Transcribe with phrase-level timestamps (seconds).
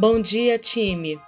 [0.00, 1.20] Bom dia, time!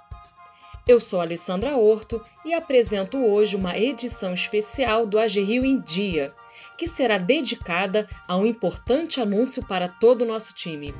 [0.87, 6.33] Eu sou Alessandra Horto e apresento hoje uma edição especial do AG Rio em Dia,
[6.77, 10.95] que será dedicada a um importante anúncio para todo o nosso time.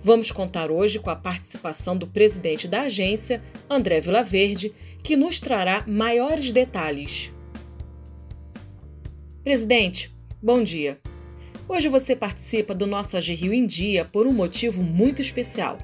[0.00, 5.84] Vamos contar hoje com a participação do presidente da agência, André Vilaverde, que nos trará
[5.86, 7.30] maiores detalhes.
[9.44, 10.10] Presidente,
[10.42, 10.98] bom dia.
[11.68, 15.76] Hoje você participa do nosso AG Rio em Dia por um motivo muito especial.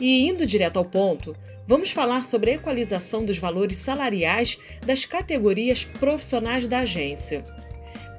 [0.00, 5.84] E indo direto ao ponto, vamos falar sobre a equalização dos valores salariais das categorias
[5.84, 7.44] profissionais da agência.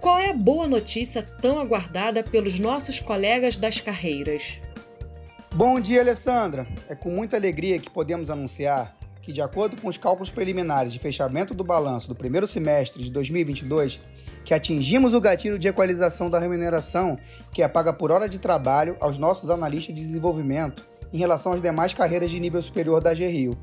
[0.01, 4.61] Qual é a boa notícia tão aguardada pelos nossos colegas das carreiras?
[5.53, 6.67] Bom dia, Alessandra!
[6.87, 10.99] É com muita alegria que podemos anunciar que, de acordo com os cálculos preliminares de
[10.99, 13.99] fechamento do balanço do primeiro semestre de 2022,
[14.45, 17.17] que atingimos o gatilho de equalização da remuneração,
[17.51, 21.61] que é paga por hora de trabalho aos nossos analistas de desenvolvimento em relação às
[21.61, 23.57] demais carreiras de nível superior da GRIO.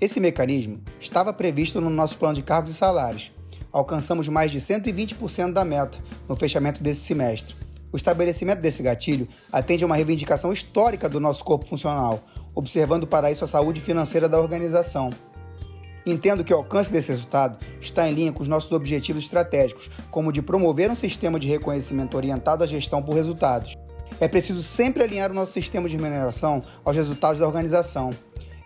[0.00, 3.32] Esse mecanismo estava previsto no nosso plano de cargos e salários.
[3.72, 7.54] Alcançamos mais de 120% da meta no fechamento desse semestre.
[7.92, 13.30] O estabelecimento desse gatilho atende a uma reivindicação histórica do nosso corpo funcional, observando para
[13.30, 15.10] isso a saúde financeira da organização.
[16.04, 20.32] Entendo que o alcance desse resultado está em linha com os nossos objetivos estratégicos, como
[20.32, 23.73] de promover um sistema de reconhecimento orientado à gestão por resultados,
[24.24, 28.08] é preciso sempre alinhar o nosso sistema de remuneração aos resultados da organização.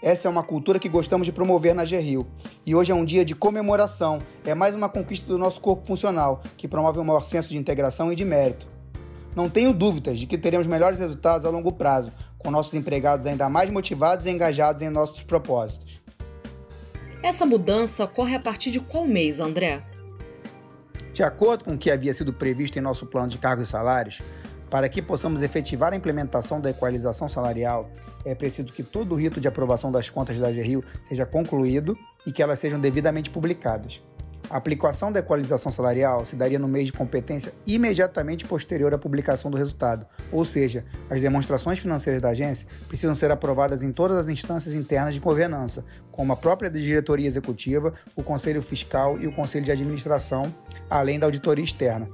[0.01, 2.25] Essa é uma cultura que gostamos de promover na GRIO.
[2.65, 6.45] E hoje é um dia de comemoração, é mais uma conquista do nosso corpo funcional,
[6.57, 8.69] que promove um maior senso de integração e de mérito.
[9.35, 13.49] Não tenho dúvidas de que teremos melhores resultados a longo prazo, com nossos empregados ainda
[13.49, 16.01] mais motivados e engajados em nossos propósitos.
[17.21, 19.83] Essa mudança ocorre a partir de qual mês, André?
[21.13, 24.23] De acordo com o que havia sido previsto em nosso plano de cargos e salários,
[24.71, 27.91] para que possamos efetivar a implementação da equalização salarial,
[28.25, 31.97] é preciso que todo o rito de aprovação das contas da GRIO seja concluído
[32.27, 34.03] e que elas sejam devidamente publicadas.
[34.51, 39.51] A aplicação da equalização salarial se daria no mês de competência imediatamente posterior à publicação
[39.51, 44.29] do resultado, ou seja, as demonstrações financeiras da agência precisam ser aprovadas em todas as
[44.29, 49.67] instâncias internas de governança, como a própria diretoria executiva, o conselho fiscal e o conselho
[49.67, 50.55] de administração,
[50.89, 52.09] além da auditoria externa.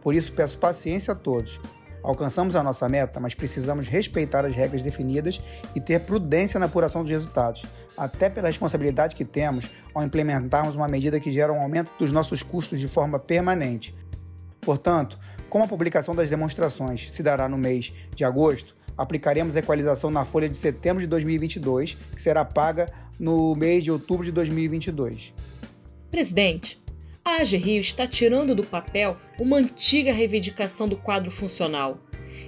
[0.00, 1.60] Por isso, peço paciência a todos
[2.08, 5.42] Alcançamos a nossa meta, mas precisamos respeitar as regras definidas
[5.76, 10.88] e ter prudência na apuração dos resultados, até pela responsabilidade que temos ao implementarmos uma
[10.88, 13.94] medida que gera um aumento dos nossos custos de forma permanente.
[14.58, 15.18] Portanto,
[15.50, 20.24] como a publicação das demonstrações se dará no mês de agosto, aplicaremos a equalização na
[20.24, 25.34] folha de setembro de 2022, que será paga no mês de outubro de 2022.
[26.10, 26.80] Presidente,
[27.28, 31.98] a AG Rio está tirando do papel uma antiga reivindicação do quadro funcional.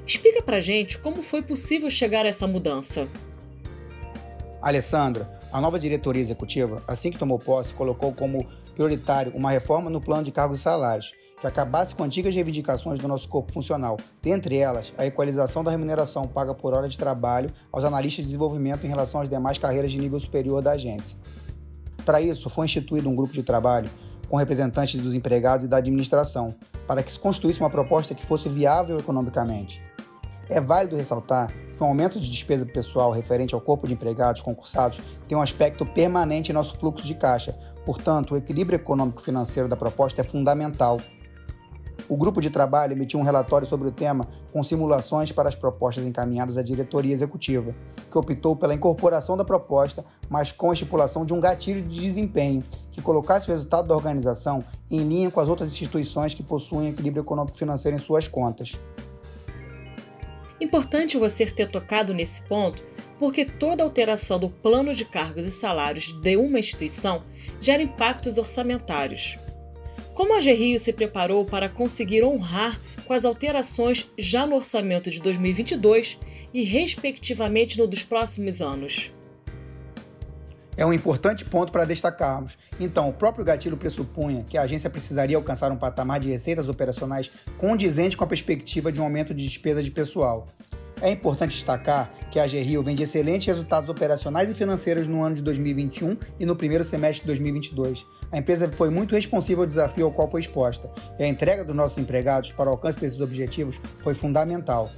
[0.06, 3.06] Explica pra gente como foi possível chegar a essa mudança.
[4.62, 10.00] Alessandra, a nova diretoria executiva, assim que tomou posse, colocou como prioritário uma reforma no
[10.00, 14.56] plano de cargos e salários, que acabasse com antigas reivindicações do nosso corpo funcional, dentre
[14.56, 18.88] elas a equalização da remuneração paga por hora de trabalho aos analistas de desenvolvimento em
[18.88, 21.18] relação às demais carreiras de nível superior da agência.
[22.04, 23.90] Para isso, foi instituído um grupo de trabalho
[24.30, 26.54] com representantes dos empregados e da administração,
[26.86, 29.82] para que se construísse uma proposta que fosse viável economicamente.
[30.48, 35.00] É válido ressaltar que o aumento de despesa pessoal referente ao corpo de empregados concursados
[35.26, 40.20] tem um aspecto permanente em nosso fluxo de caixa, portanto, o equilíbrio econômico-financeiro da proposta
[40.20, 41.00] é fundamental
[42.10, 46.04] o grupo de trabalho emitiu um relatório sobre o tema com simulações para as propostas
[46.04, 47.72] encaminhadas à diretoria executiva,
[48.10, 52.64] que optou pela incorporação da proposta, mas com a estipulação de um gatilho de desempenho
[52.90, 57.20] que colocasse o resultado da organização em linha com as outras instituições que possuem equilíbrio
[57.20, 58.72] econômico-financeiro em suas contas.
[60.60, 62.82] Importante você ter tocado nesse ponto,
[63.20, 67.22] porque toda alteração do plano de cargos e salários de uma instituição
[67.60, 69.38] gera impactos orçamentários.
[70.20, 75.18] Como a GRIO se preparou para conseguir honrar com as alterações já no orçamento de
[75.18, 76.18] 2022
[76.52, 79.10] e, respectivamente, no dos próximos anos?
[80.76, 82.58] É um importante ponto para destacarmos.
[82.78, 87.30] Então, o próprio gatilho pressupunha que a agência precisaria alcançar um patamar de receitas operacionais
[87.56, 90.46] condizente com a perspectiva de um aumento de despesa de pessoal.
[91.02, 95.36] É importante destacar que a GRIO vem de excelentes resultados operacionais e financeiros no ano
[95.36, 98.04] de 2021 e no primeiro semestre de 2022.
[98.30, 101.74] A empresa foi muito responsiva ao desafio ao qual foi exposta, e a entrega dos
[101.74, 104.90] nossos empregados para o alcance desses objetivos foi fundamental.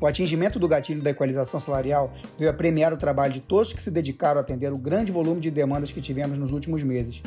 [0.00, 3.82] O atingimento do gatilho da equalização salarial veio a premiar o trabalho de todos que
[3.82, 7.22] se dedicaram a atender o grande volume de demandas que tivemos nos últimos meses.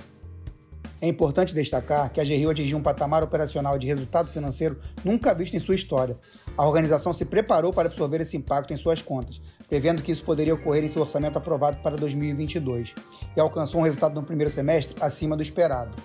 [1.01, 5.55] É importante destacar que a GRIO atingiu um patamar operacional de resultado financeiro nunca visto
[5.55, 6.15] em sua história.
[6.55, 10.53] A organização se preparou para absorver esse impacto em suas contas, prevendo que isso poderia
[10.53, 12.93] ocorrer em seu orçamento aprovado para 2022,
[13.35, 15.95] e alcançou um resultado no primeiro semestre acima do esperado.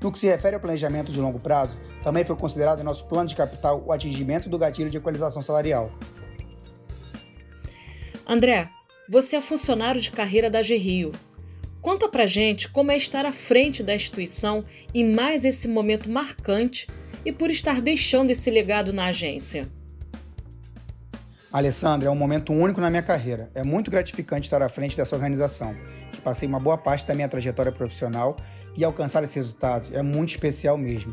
[0.00, 3.28] No que se refere ao planejamento de longo prazo, também foi considerado em nosso plano
[3.28, 5.92] de capital o atingimento do gatilho de equalização salarial.
[8.26, 8.68] André,
[9.08, 11.12] você é funcionário de carreira da GRIO.
[11.80, 16.86] Conta pra gente como é estar à frente da instituição em mais esse momento marcante
[17.24, 19.68] e por estar deixando esse legado na agência.
[21.52, 23.50] Alessandra, é um momento único na minha carreira.
[23.54, 25.74] É muito gratificante estar à frente dessa organização,
[26.12, 28.36] que passei uma boa parte da minha trajetória profissional
[28.76, 31.12] e alcançar esses resultados é muito especial mesmo.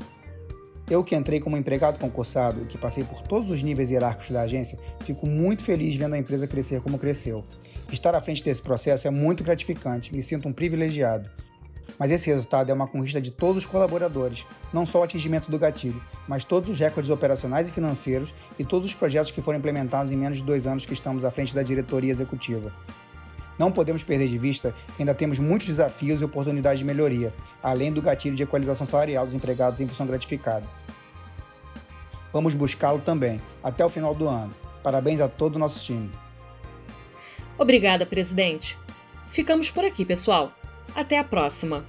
[0.90, 4.42] Eu que entrei como empregado concursado e que passei por todos os níveis hierárquicos da
[4.42, 7.44] agência, fico muito feliz vendo a empresa crescer como cresceu.
[7.92, 11.28] Estar à frente desse processo é muito gratificante, me sinto um privilegiado.
[11.98, 15.58] Mas esse resultado é uma conquista de todos os colaboradores, não só o atingimento do
[15.58, 20.12] gatilho, mas todos os recordes operacionais e financeiros e todos os projetos que foram implementados
[20.12, 22.72] em menos de dois anos que estamos à frente da diretoria executiva.
[23.57, 27.92] Não podemos perder de vista que ainda temos muitos desafios e oportunidades de melhoria, além
[27.92, 30.68] do gatilho de equalização salarial dos empregados em função gratificada.
[32.34, 34.54] Vamos buscá-lo também, até o final do ano.
[34.84, 36.12] Parabéns a todo o nosso time.
[37.57, 38.78] Obrigada, presidente.
[39.30, 40.52] Ficamos por aqui, pessoal.
[40.94, 41.86] Até a próxima!